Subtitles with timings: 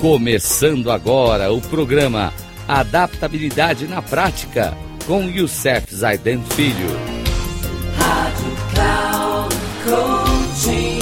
[0.00, 2.32] Começando agora o programa
[2.66, 4.72] Adaptabilidade na Prática
[5.06, 6.88] com Youssef Zaiden Filho.
[7.98, 11.00] Rádio Cloud Coaching.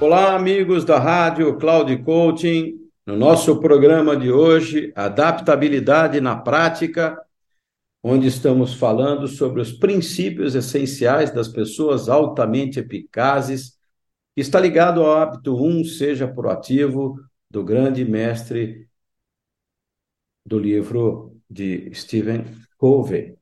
[0.00, 2.74] Olá, amigos da Rádio Cloud Coaching.
[3.06, 7.16] No nosso programa de hoje, Adaptabilidade na Prática,
[8.02, 13.75] onde estamos falando sobre os princípios essenciais das pessoas altamente eficazes
[14.40, 17.18] está ligado ao hábito 1, seja proativo,
[17.50, 18.88] do grande mestre
[20.44, 22.44] do livro de Stephen
[22.76, 23.36] Covey.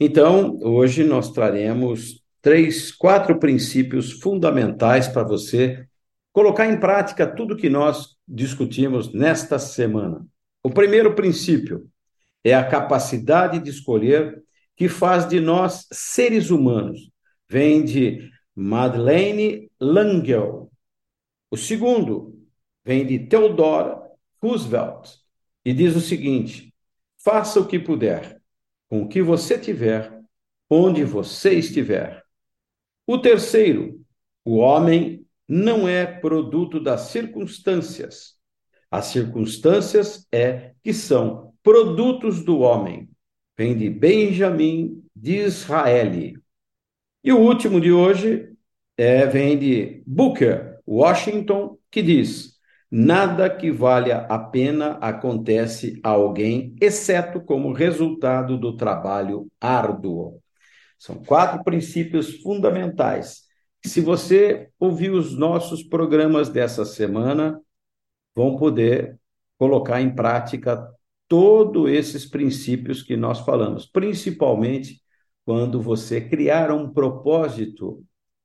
[0.00, 5.86] Então, hoje nós traremos três, quatro princípios fundamentais para você
[6.32, 10.26] colocar em prática tudo que nós discutimos nesta semana.
[10.62, 11.88] O primeiro princípio
[12.42, 14.42] é a capacidade de escolher
[14.76, 17.10] que faz de nós seres humanos.
[17.48, 20.70] Vem de Madeleine Langell.
[21.50, 22.46] O segundo
[22.84, 24.10] vem de Theodore
[24.42, 25.10] Roosevelt
[25.64, 26.72] e diz o seguinte:
[27.16, 28.40] faça o que puder,
[28.88, 30.20] com o que você tiver,
[30.68, 32.22] onde você estiver.
[33.06, 34.00] O terceiro,
[34.44, 38.34] o homem não é produto das circunstâncias.
[38.90, 43.10] As circunstâncias é que são produtos do homem.
[43.56, 46.34] Vem de Benjamin de Israel.
[47.24, 48.54] E o último de hoje
[48.98, 52.58] é, vem de Booker, Washington, que diz:
[52.90, 60.38] nada que valha a pena acontece a alguém, exceto como resultado do trabalho árduo.
[60.98, 63.44] São quatro princípios fundamentais.
[63.82, 67.58] Se você ouvir os nossos programas dessa semana,
[68.34, 69.18] vão poder
[69.56, 70.86] colocar em prática
[71.26, 75.03] todos esses princípios que nós falamos, principalmente
[75.44, 78.02] quando você criar um propósito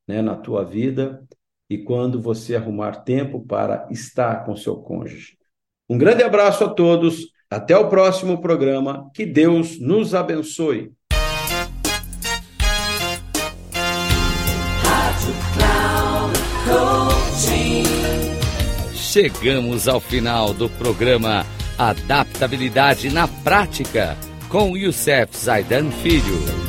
[0.08, 1.23] né, na tua vida
[1.69, 5.38] e quando você arrumar tempo para estar com seu cônjuge.
[5.90, 10.91] Um grande abraço a todos, até o próximo programa, que Deus nos abençoe.
[18.94, 21.44] Chegamos ao final do programa
[21.78, 24.16] Adaptabilidade na Prática
[24.50, 26.69] com Youssef Zaidan Filho.